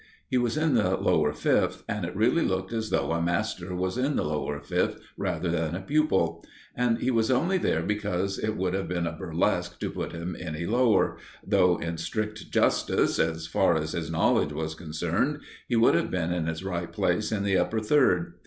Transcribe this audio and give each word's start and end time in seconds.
He 0.31 0.37
was 0.39 0.57
in 0.57 0.73
the 0.73 0.97
Lower 0.97 1.31
Fifth, 1.31 1.83
and 1.87 2.05
it 2.05 2.15
really 2.15 2.41
looked 2.43 2.73
as 2.73 2.89
though 2.89 3.11
a 3.11 3.21
master 3.21 3.75
was 3.75 3.99
in 3.99 4.15
the 4.15 4.23
Lower 4.23 4.59
Fifth 4.59 4.99
rather 5.15 5.49
than 5.51 5.75
a 5.75 5.81
pupil. 5.81 6.43
And 6.75 6.97
he 6.97 7.11
was 7.11 7.29
only 7.29 7.59
there 7.59 7.83
because 7.83 8.39
it 8.39 8.57
would 8.57 8.73
have 8.73 8.87
been 8.87 9.05
a 9.05 9.11
burlesque 9.15 9.79
to 9.79 9.91
put 9.91 10.11
him 10.11 10.35
any 10.39 10.65
lower, 10.65 11.17
though 11.45 11.77
in 11.77 11.97
strict 11.97 12.49
justice, 12.49 13.19
as 13.19 13.45
far 13.45 13.75
as 13.75 13.91
his 13.91 14.09
knowledge 14.09 14.53
was 14.53 14.73
concerned, 14.73 15.37
he 15.67 15.75
would 15.75 15.93
have 15.93 16.09
been 16.09 16.33
in 16.33 16.47
his 16.47 16.63
right 16.63 16.91
place 16.91 17.31
in 17.31 17.43
the 17.43 17.59
Upper 17.59 17.79
Third. 17.79 18.33